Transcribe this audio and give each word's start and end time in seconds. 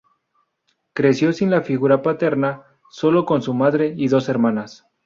Creció 0.93 1.31
sin 1.31 1.51
la 1.51 1.61
figura 1.61 2.01
paterna, 2.01 2.63
solo 2.89 3.23
con 3.23 3.43
su 3.43 3.53
madre 3.53 3.93
y 3.95 4.07
dos 4.07 4.29
hermanas. 4.29 4.87